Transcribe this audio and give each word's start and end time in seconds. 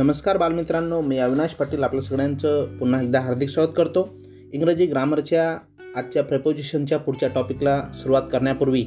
नमस्कार 0.00 0.36
बालमित्रांनो 0.36 1.00
मी 1.00 1.18
अविनाश 1.18 1.54
पाटील 1.54 1.82
आपल्या 1.82 2.02
सगळ्यांचं 2.02 2.78
पुन्हा 2.78 3.02
एकदा 3.02 3.20
हार्दिक 3.20 3.48
स्वागत 3.48 3.68
करतो. 3.76 4.08
इंग्रजी 4.52 4.86
ग्रामरच्या 4.86 5.58
आजच्या 5.96 6.22
प्रेपोजिशनच्या 6.22 6.98
पुढच्या 6.98 7.28
टॉपिकला 7.28 7.84
सुरुवात 7.94 8.22
करण्यापूर्वी 8.32 8.84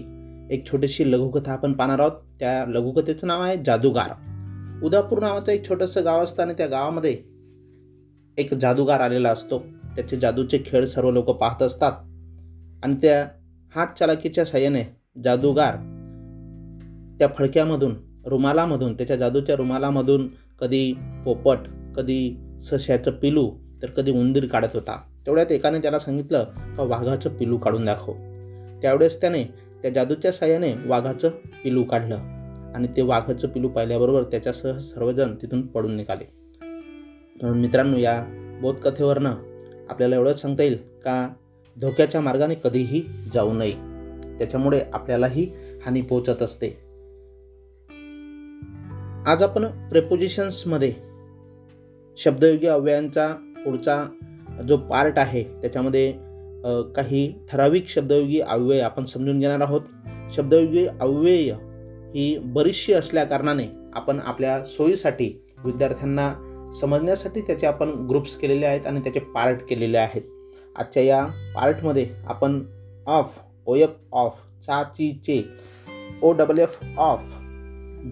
एक 0.51 0.71
छोटीशी 0.71 1.11
लघुकथा 1.11 1.51
आपण 1.51 1.73
पाहणार 1.73 1.99
आहोत. 1.99 2.11
त्या 2.11 2.65
लघुकथेचं 2.65 3.27
नाव 3.27 3.41
आहे 3.41 3.57
जादूगार. 3.65 4.11
उदापूर 4.83 5.19
नावाचं 5.19 5.51
एक 5.51 5.69
छोटंसं 5.69 6.03
गाव 6.03 6.23
असतं 6.23 6.43
आणि 6.43 6.53
त्या 6.53 6.67
गावामध्ये 6.67 7.17
एक 8.37 8.53
जादूगार 8.53 8.99
आलेला 8.99 9.29
असतो. 9.29 9.59
त्याचे 9.95 10.19
जादूचे 10.19 10.63
खेळ 10.65 10.85
सर्व 10.85 11.11
लोक 11.11 11.29
पाहत 11.29 11.63
असतात. 11.63 11.91
आणि 12.83 12.95
त्या 13.01 13.27
हात 13.75 13.87
चालाकीच्या 13.99 14.45
साह्याने 14.45 14.83
जादूगार 15.23 15.75
त्या 17.19 17.27
फडक्यामधून 17.37 17.95
रुमालामधून 18.25 18.93
त्याच्या 18.93 19.15
जादूच्या 19.15 19.55
रुमालामधून 19.55 20.27
कधी 20.63 20.93
पोपट 21.25 21.57
कधी 21.95 22.37
सश्याचं 22.61 23.11
पिलू 23.11 23.51
तर 23.81 23.89
कधी 23.89 24.11
उंदीर 24.11 24.47
काढत 24.47 24.67
होता. 24.73 25.03
तेवढ्यात 25.25 25.51
एकाने 25.51 25.79
त्याला 25.79 25.99
सांगितलं 25.99 26.43
का 26.77 26.83
वाघाचं 26.83 27.29
पिलू 27.29 27.57
काढून 27.57 27.85
दाखव. 27.85 28.13
त्यावेळेस 28.81 29.21
त्याने 29.21 29.43
त्या 29.81 29.91
जादूच्या 29.91 30.31
साह्याने 30.31 30.73
वाघाचं 30.85 31.29
पिलू 31.63 31.83
काढलं 31.83 32.15
आणि 32.75 32.87
ते 32.97 33.01
वाघाचं 33.01 33.47
पिलू 33.47 33.69
पाहिल्याबरोबर 33.69 34.23
त्याच्यासह 34.23 34.79
सर्वजण 34.79 35.35
तिथून 35.41 35.67
पडून 35.67 35.95
निघाले. 35.95 36.31
म्हणून 37.41 37.59
मित्रांनो 37.59 37.97
या 37.97 38.23
बोधकथेवरनं 38.61 39.33
आपल्याला 39.89 40.15
एवढंच 40.15 40.41
सांगता 40.41 40.63
येईल 40.63 40.77
का 41.03 41.33
धोक्याच्या 41.81 42.21
मार्गाने 42.21 42.55
कधीही 42.63 43.03
जाऊ 43.33 43.53
नये. 43.53 43.73
त्याच्यामुळे 44.37 44.81
आपल्यालाही 44.93 45.51
हानी 45.85 46.01
पोचत 46.01 46.41
असते. 46.41 46.92
आज 49.27 49.43
आपण 49.43 49.65
प्रेपोजिशन्समध्ये 49.89 50.91
शब्दयोगी 52.17 52.67
अव्ययांचा 52.67 53.27
पुढचा 53.65 54.03
जो 54.67 54.77
पार्ट 54.77 55.19
आहे 55.19 55.43
त्याच्यामध्ये 55.43 56.11
काही 56.95 57.33
ठराविक 57.51 57.87
शब्दयोगी 57.87 58.39
अव्यय 58.39 58.81
आपण 58.81 59.05
समजून 59.05 59.39
घेणार 59.39 59.61
आहोत. 59.61 59.81
शब्दयोगी 60.33 60.85
अव्यय 61.01 61.53
ही 62.15 62.37
बरीचशी 62.45 62.93
असल्याकारणाने 62.93 63.67
आपण 63.93 64.19
आपल्या 64.23 64.63
सोयीसाठी 64.63 65.31
विद्यार्थ्यांना 65.65 66.29
समजण्यासाठी 66.81 67.41
त्याचे 67.41 67.67
आपण 67.67 67.89
ग्रुप्स 68.09 68.35
केलेले 68.35 68.65
आहेत 68.65 68.87
आणि 68.87 68.99
त्याचे 68.99 69.19
पार्ट 69.19 69.61
केलेले 69.69 69.97
आहेत. 69.97 70.21
आजच्या 70.75 71.03
या 71.03 71.25
पार्टमध्ये 71.55 72.07
आपण 72.27 72.61
ऑफ 73.07 73.39
ओयक 73.65 73.97
ऑफ 74.11 74.37
चा 74.65 74.83
ची 74.83 75.11
चे 75.25 75.43
O 76.21 76.31
double 76.31 76.59
F 76.59 76.77
of 76.97 77.23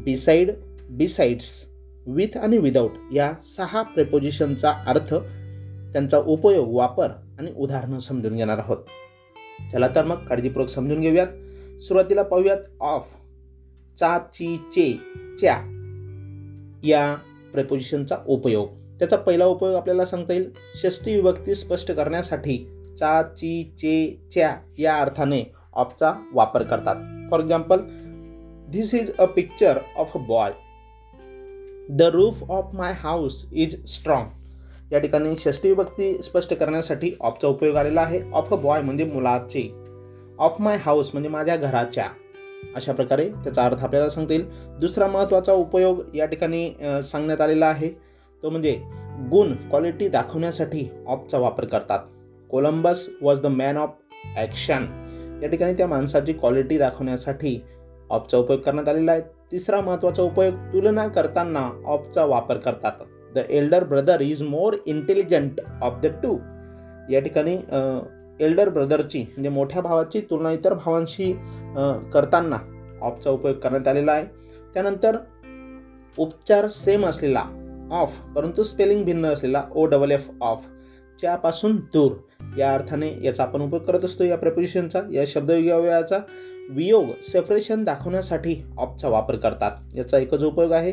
beside 0.03 0.52
besides 0.92 1.66
with 2.08 2.38
आणि 2.38 2.58
विदाऊट 2.58 2.92
या 3.14 3.34
सहा 3.58 3.81
प्रेपोजिशनचा 3.81 4.72
अर्थ 4.88 5.14
त्यांचा 5.94 6.17
उपयोग 6.17 6.75
वापर 6.75 7.09
आणि 7.39 7.52
उदाहरणं 7.58 8.00
समजून 8.00 8.36
घेणार 8.36 8.58
आहोत. 8.58 8.78
चला 9.72 9.88
तर 9.88 10.06
मग 10.06 10.16
काळजीपूर्वक 10.16 10.69
समजून 10.69 11.02
घेऊयात. 11.02 11.28
सुरुवातीला 11.81 12.23
पाहूयात 12.23 12.58
ऑफ 12.80 13.08
चा 14.00 14.17
ची 14.17 14.58
चे 14.58 15.00
च्या 15.39 15.58
या 16.84 17.16
प्रेपोजिशनचा 17.53 18.17
उपयोग. 18.28 18.67
त्याचा 19.00 19.16
पहिला 19.16 19.45
उपयोग 19.45 19.75
आपल्याला 19.75 20.06
सांगता 20.06 20.34
येईल. 20.34 20.52
षष्टी 20.75 21.16
विभक्ती 21.16 21.56
स्पष्ट 21.56 21.92
करण्यासाठी 21.92 22.58
चा 23.00 23.22
ची 23.22 23.64
चे 23.64 24.22
च्या 24.31 24.56
या 24.78 24.97
अर्थाने 24.97 25.44
ऑफचा 25.73 26.14
वापर 26.34 26.64
करतात. 26.64 26.95
For 27.31 27.39
example 27.39 27.78
this 28.72 28.94
is 28.94 29.16
a 29.17 29.25
picture 29.25 29.80
of 29.95 30.12
a 30.16 30.19
boy 30.19 30.52
the 31.91 32.02
roof 32.02 32.44
of 32.50 32.75
my 32.75 32.94
house 33.00 33.46
is 33.52 33.75
strong 33.85 34.94
या 34.94 35.00
ठिकाणी 35.00 35.35
षष्टी 35.40 35.69
विभक्ती 35.69 36.22
स्पष्ट 36.24 36.53
करण्यासाठी 36.53 37.12
ऑफचा 37.19 37.47
उपयोग 37.47 37.75
आलेला 37.75 38.02
आहे. 38.02 38.19
ऑफ 38.34 38.53
अ 38.53 38.56
बॉय 38.56 38.81
म्हणजे 38.81 39.06
मुलाचे. 39.06 39.62
ऑफ 40.40 40.62
माय 40.62 40.78
हाऊस 40.81 41.09
म्हणजे 41.13 41.30
माझ्या 41.30 41.56
घराच्या. 41.56 42.07
अशा 42.75 42.94
प्रकारे 42.94 43.28
त्याचा 43.44 43.66
अर्थ 43.66 43.84
आपल्याला 43.84 44.09
सांगता 44.09 44.34
येईल 44.34 44.46
दुसरा 44.80 45.07
महत्त्वाचा 45.07 45.53
उपयोग 45.53 46.01
या 46.16 46.25
ठिकाणी 46.25 46.69
सांगण्यात 47.03 47.41
आलेला 47.41 47.66
आहे. 47.66 47.90
तो 48.44 48.50
म्हणजे 48.50 48.74
गुण 49.31 49.53
क्वालिटी 49.69 50.07
दाखवण्यासाठी 50.09 50.88
ऑफचा 51.07 51.38
वापर 51.38 51.66
करतात. 51.66 52.00
Columbus 52.50 53.07
was 53.22 53.40
the 53.41 53.47
man 53.47 53.78
of 53.78 53.96
action 54.35 54.85
या 55.44 55.50
ठिकाणी 55.50 55.74
त्या 55.74 55.88
माणसाची 55.88 56.34
क्वालिटी 56.34 56.78
दाखवण्यासाठी 56.78 57.59
ऑफचा 58.09 58.38
उपयोग 58.38 58.59
करण्यात 58.59 58.90
आलेला 58.90 59.12
आहे. 59.12 59.22
तिसरा 59.51 59.81
महत्त्वाचा 59.81 60.23
उपयोग 60.23 60.56
तुलना 60.73 61.07
करताना 61.07 61.69
ऑफचा 61.85 62.25
वापर 62.25 62.57
करतात. 62.57 62.91
The 63.35 63.39
elder 63.50 63.84
brother 63.84 64.22
is 64.22 64.41
more 64.44 64.75
intelligent 64.85 65.59
of 65.81 66.00
the 66.03 66.07
two 66.23 66.38
या 67.09 67.19
ठिकाणी 67.19 67.57
एल्डर 68.39 68.69
ब्रदरची 68.69 69.19
म्हणजे 69.22 69.50
मोठ्या 69.50 69.81
भावाची 69.81 70.22
तुलना 70.29 70.51
इतर 70.51 70.73
भावांशी 70.73 71.31
करताना 72.13 72.57
ऑफचा 73.01 73.29
उपयोग 73.29 73.56
करण्यात 73.56 73.88
आलेला 73.88 74.12
आहे. 74.12 74.25
त्यानंतर 74.73 75.17
उपचार 76.18 76.68
सेम 76.68 77.06
असलेला 77.06 77.44
ऑफ 77.91 78.19
परंतु 78.35 78.63
स्पेलिंग 78.63 79.03
भिन्न 79.06 79.25
असलेला 79.25 79.63
ओ 79.72 79.85
डबल 79.85 80.12
एफ 80.12 80.29
ऑफ 80.41 80.66
च्यापासून 81.19 81.75
दूर. 81.94 82.12
या 82.57 82.73
अर्थाने 82.73 83.13
याचा 83.23 83.44
आपण 83.44 83.62
उपयोग 83.62 83.81
करत 83.83 84.06
असतो 84.06 84.23
या 84.23 84.38
प्रपोजिशनचा 84.38 85.01
या 85.12 85.23
शब्दयोगी 85.28 85.69
वियोग 86.70 87.10
सेपरेशन 87.24 87.84
दाखवण्यासाठी 87.84 88.56
ऑपचा 88.78 89.08
वापर 89.08 89.36
करतात. 89.36 89.72
याचा 89.96 90.18
एकच 90.18 90.44
उपयोग 90.44 90.72
आहे 90.72 90.92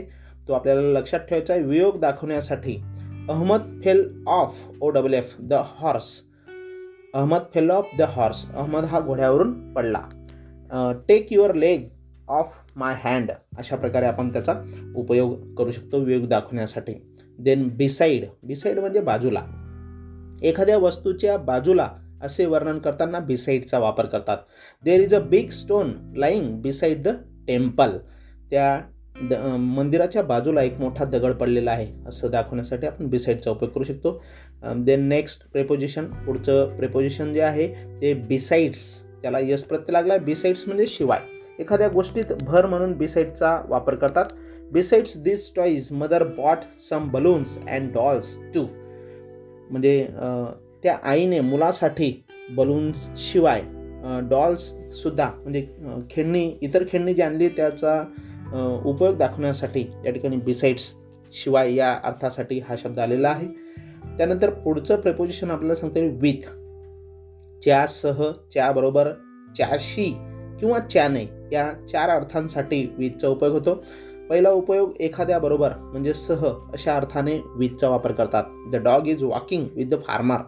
तो 0.49 0.53
आपल्याला 0.53 0.81
लक्षात 0.81 1.21
ठेवायचा 1.21 1.55
आहे 1.55 1.63
वियोग 1.63 1.99
दाखवण्यासाठी. 2.01 2.77
Ahmad 3.29 3.81
fell 3.85 4.25
off 4.27 4.65
O 4.81 4.91
double 4.91 5.15
F 5.15 5.35
the 5.41 5.53
horse 5.53 6.05
Ahmad 7.15 7.43
fell 7.55 7.71
off 7.71 7.89
the 7.99 8.03
horse 8.03 8.45
Ahmad 8.47 8.85
हा 8.85 9.01
घोड्यावरून 9.01 9.73
पडला. 9.75 10.03
Take 11.09 11.33
your 11.33 11.55
leg 11.55 11.89
off 12.29 12.57
my 12.77 12.95
hand 13.05 13.31
अशा 13.59 13.77
प्रकारे 13.77 14.07
आपण 14.07 14.33
त्याचा 14.33 14.55
उपयोग 14.97 15.55
करू 15.55 15.71
शकतो 15.71 15.99
वियोग 15.99 16.27
दाखवण्यासाठी. 16.29 16.95
देन 17.39 17.69
बिसाईड 17.69 18.25
बिसाईड 18.43 18.79
म्हणजे 18.79 19.01
बाजूला. 19.01 19.43
एखाद्या 20.43 20.79
वस्तूच्या 20.79 21.37
बाजूला 21.37 21.89
असे 22.23 22.47
वर्णन 22.47 22.79
करताना 22.79 23.19
बिसाईडचा 23.21 23.79
वापर 23.79 24.07
करतात. 24.07 24.39
There 24.85 25.01
is 25.01 25.15
a 25.15 25.21
big 25.21 25.51
stone 25.51 25.93
lying 26.17 26.51
beside 26.63 27.03
the 27.03 27.15
temple 27.49 27.97
त्या 28.51 28.81
द 29.31 29.35
मंदिराच्या 29.59 30.23
बाजूला 30.23 30.63
एक 30.63 30.79
मोठा 30.81 31.05
दगड 31.05 31.33
पडलेला 31.33 31.71
आहे. 31.71 31.87
असं 32.09 32.31
दाखवण्यासाठी 32.31 32.87
आपण 32.87 33.09
बिसाईडचा 33.11 33.51
उपयोग 33.51 33.73
करू 33.73 33.85
शकतो. 33.85 34.21
देन 34.77 35.09
नेक्स्ट 35.09 35.49
प्रेपोजिशन 35.53 36.05
पुढचं 36.27 36.77
प्रेपोजिशन 36.77 37.33
जे 37.35 37.41
आहे 37.43 37.67
ते 38.03 38.13
बिसाईड्स 38.29 38.85
त्याला 39.23 39.39
यश 39.43 39.63
प्रत्यय 39.63 39.93
लागला. 39.93 40.17
बिसाईड्स 40.19 40.67
म्हणजे 40.67 40.87
शिवाय. 40.87 41.21
एखाद्या 41.59 41.89
गोष्टीत 41.89 42.33
भर 42.43 42.67
म्हणून 42.67 42.93
बिसाईडचा 42.99 43.61
वापर 43.69 43.95
करतात. 43.95 44.25
Besides 44.73 45.17
this 45.23 45.51
toys 45.57 45.89
mother 45.93 46.25
bought 46.27 46.65
some 46.81 47.09
balloons 47.11 47.57
and 47.59 47.93
dolls 47.93 48.39
too 48.55 48.63
म्हणजे 49.71 50.01
त्या 50.83 50.97
आईने 51.03 51.41
मुलासाठी 51.41 52.13
बलून्सशिवाय 52.57 53.63
डॉल्ससुद्धा 54.31 55.31
म्हणजे 55.35 55.67
खेळणी 56.11 56.45
इतर 56.63 56.85
खेळणी 56.89 57.15
जी 57.15 57.23
आणली 57.23 57.49
त्याचा 57.49 58.01
उपयोग 58.85 59.17
दाखवण्यासाठी 59.17 59.85
या 60.05 60.13
ठिकाणी 60.13 60.37
बिसाइड्स 60.37 60.93
शिवाय 61.35 61.75
या 61.75 61.93
अर्थासाठी 62.05 62.59
हा 62.59 62.75
शब्द 62.79 62.99
आलेला 62.99 63.29
आहे. 63.29 63.47
त्यानंतर 64.19 64.51
पुढचं 64.51 65.01
प्रपोजिशन 65.01 65.51
आपल्याला 65.51 65.75
सांगता 65.75 66.01
येईल 66.01 66.17
विथ 66.21 66.47
च्यासह 67.63 68.23
च्याबरोबर 68.53 69.09
च्याशी 69.57 70.11
किंवा 70.61 70.79
च्याने 70.79 71.25
या 71.53 71.71
चार 71.93 72.11
अर्थांसाठी 72.11 72.85
विथचा 72.99 73.29
उपयोग 73.29 73.53
होतो. 73.55 73.75
पहिला 74.31 74.51
उपयोग 74.51 74.93
एखाद्याबरोबर 75.01 75.75
म्हणजे 75.75 76.15
सह 76.15 76.47
अशा 76.47 76.97
अर्थाने 76.97 77.39
विथचा 77.57 77.89
वापर 77.89 78.13
करतात. 78.13 78.45
The 78.73 78.77
dog 78.77 79.07
is 79.09 79.23
walking 79.25 79.67
with 79.77 79.87
the 79.87 80.01
farmer 80.07 80.43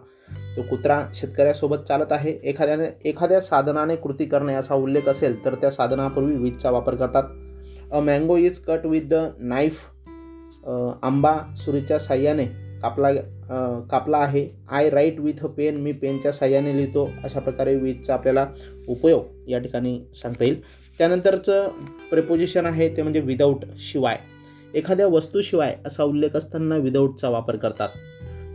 तो 0.55 0.61
कुत्रा 0.61 1.01
शेतकऱ्यासोबत 1.15 1.83
चालत 1.87 2.11
आहे. 2.11 2.31
एखाद्याने 2.43 2.85
एखाद्या 3.09 3.39
साधनाने 3.41 3.95
कृती 3.95 4.25
करणे 4.25 4.53
असा 4.53 4.75
उल्लेख 4.75 5.07
असेल 5.09 5.43
तर 5.45 5.55
त्या 5.55 5.71
साधनापूर्वी 5.71 6.35
वीजचा 6.35 6.69
वापर 6.71 6.95
करतात. 6.95 7.23
A 7.91 7.99
mango 7.99 8.37
is 8.37 8.59
cut 8.59 8.85
with 8.85 9.07
the 9.09 9.13
knife 9.39 9.79
आंबा 11.03 11.37
सुरीच्या 11.57 11.99
साह्याने 11.99 12.45
कापला 12.81 13.11
कापला 13.91 14.17
आहे. 14.17 14.47
I 14.71 14.89
write 14.89 15.19
with 15.19 15.43
a 15.43 15.47
pen 15.47 15.77
मी 15.77 15.91
पेनच्या 15.91 16.31
साह्याने 16.31 16.75
लिहितो. 16.77 17.09
अशा 17.23 17.39
प्रकारे 17.39 17.75
वीजचा 17.75 18.13
आपल्याला 18.13 18.47
उपयोग 18.87 19.49
या 19.49 19.59
ठिकाणी 19.59 19.99
सांगता 20.15 20.43
येईल. 20.43 20.61
त्यानंतरचं 20.97 21.67
प्रेपोजिशन 22.09 22.65
आहे. 22.65 22.89
ते 22.97 23.01
म्हणजे 23.01 23.19
विदाऊट 23.19 23.65
शिवाय. 23.79 24.19
एखाद्या 24.73 25.07
वस्तूशिवाय 25.07 25.75
असा 25.85 26.03
उल्लेख 26.03 26.35
असताना 26.35 26.77
विदाऊटचा 26.77 27.29
वापर 27.29 27.55
करतात. 27.55 27.89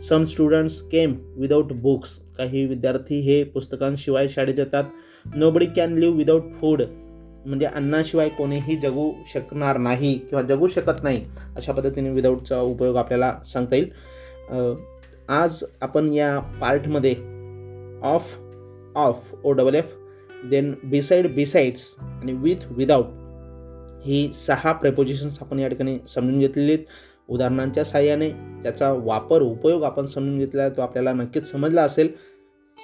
Some 0.01 0.23
students 0.23 0.81
came 0.81 1.13
without 1.35 1.71
books 1.73 2.09
काही 2.37 2.65
विद्यार्थी 2.65 3.19
हे 3.19 3.43
पुस्तकांशिवाय 3.43 4.27
शाळेत 4.27 4.59
येतात. 4.59 4.83
Nobody 5.35 5.65
can 5.65 5.97
live 5.97 6.17
without 6.17 6.43
food 6.59 6.81
म्हणजे 7.45 7.65
अन्नाशिवाय 7.65 8.29
कोणीही 8.29 8.75
जगू 8.75 9.11
शकणार 9.33 9.77
नाही 9.77 10.13
किंवा 10.19 10.41
जगू 10.41 10.67
शकत 10.67 11.03
नाही 11.03 11.23
अशा 11.57 11.73
पद्धतीने 11.73 12.09
विदाऊटचा 12.09 12.59
उपयोग 12.59 12.97
आपल्याला 12.97 13.33
सांगता 13.45 13.75
येईल. 13.75 13.89
आज 15.29 15.63
आपण 15.81 16.13
या 16.13 16.37
पार्टमध्ये 16.61 17.15
of 18.03 18.33
of 18.95 19.33
O 19.43 19.51
double 19.51 19.75
F 19.75 19.95
then 20.49 20.73
beside 20.83 21.33
besides 21.35 21.93
आणि 21.99 22.33
विथ 22.33 22.71
विदाऊट 22.71 24.05
ही 24.05 24.27
सहा 24.35 24.71
प्रेपोजिशन्स 24.71 25.41
आपण 25.41 25.59
या 25.59 25.67
ठिकाणी 25.67 25.97
समजून 26.07 26.39
घेतलेली 26.39 26.73
आहेत. 26.73 26.85
उदाहरणांच्या 27.29 27.83
साह्याने 27.83 28.29
त्याचा 28.63 28.91
वापर 28.91 29.41
उपयोग 29.41 29.83
आपण 29.83 30.05
समजून 30.05 30.37
घेतला 30.37 30.61
आहे 30.61 30.71
तो 30.71 30.81
आपल्याला 30.81 31.13
नक्कीच 31.13 31.51
समजला 31.51 31.83
असेल. 31.83 32.09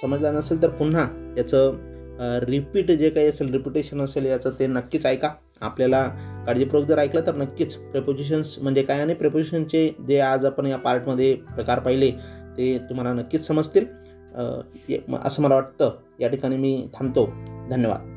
समजला 0.02 0.32
नसेल 0.32 0.62
तर 0.62 0.70
पुन्हा 0.70 1.34
याचं 1.38 1.74
रिपीट 2.40 2.92
जे 2.92 3.10
काही 3.10 3.28
असेल 3.28 3.52
रिपिटेशन 3.52 4.02
असेल 4.02 4.26
याचं 4.26 4.52
ते 4.60 4.68
नक्कीच 4.68 5.06
ऐका. 5.06 5.30
आपल्याला 5.62 6.04
काळजीपूर्वक 6.46 6.88
जर 6.88 7.00
ऐकलं 7.00 7.22
तर 7.28 7.36
नक्कीच 7.36 7.76
प्रेपोजिशन्स 7.76 8.60
म्हणजे 8.60 8.84
काय 8.84 9.02
आणि 9.02 9.14
प्रेपोजिशनचे 9.14 9.96
जे 10.08 10.20
आज 10.20 10.46
आपण 10.46 10.66
या 10.66 10.78
पार्टमध्ये 10.78 11.36
प्रकार 11.36 11.80
पाहिले 11.80 12.12
ते 12.58 12.78
तुम्हाला 12.78 13.14
नक्कीच 13.14 13.48
समजतील. 13.48 13.86
ये- 14.90 15.12
म- 15.12 15.18
असं 15.24 15.44
मला 15.44 15.56
वाटतं. 15.56 15.92
या 16.20 16.30
ठिकाणी 16.30 16.58
मी 16.58 16.88
थांबतो. 16.94 17.26
धन्यवाद. 17.70 18.13